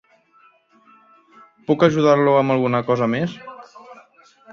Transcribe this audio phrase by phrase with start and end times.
[1.67, 3.37] Puc ajudar-lo amb alguna cosa més?